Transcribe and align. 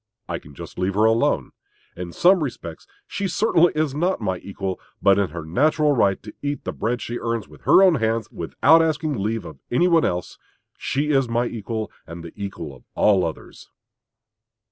I 0.27 0.39
can 0.39 0.55
just 0.55 0.79
leave 0.79 0.95
her 0.95 1.05
alone. 1.05 1.51
In 1.95 2.11
some 2.11 2.41
respects 2.43 2.87
she 3.05 3.27
certainly 3.27 3.71
is 3.75 3.93
not 3.93 4.19
my 4.19 4.39
equal; 4.39 4.79
but 4.99 5.19
in 5.19 5.29
her 5.29 5.45
natural 5.45 5.93
right 5.95 6.19
to 6.23 6.33
eat 6.41 6.63
the 6.63 6.73
bread 6.73 7.03
she 7.03 7.19
earns 7.19 7.47
with 7.47 7.61
her 7.65 7.83
own 7.83 7.93
hands, 8.01 8.27
without 8.31 8.81
asking 8.81 9.13
leave 9.19 9.45
of 9.45 9.59
any 9.69 9.87
one 9.87 10.03
else, 10.03 10.39
she 10.75 11.11
is 11.11 11.29
my 11.29 11.45
equal 11.45 11.91
and 12.07 12.23
the 12.23 12.33
equal 12.35 12.75
of 12.75 12.83
all 12.95 13.23
others. 13.23 13.69